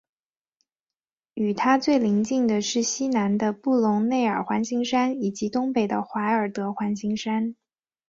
[1.35, 7.55] 与它最邻近的是西南的布隆内尔环形山以及东北的怀尔德环形山。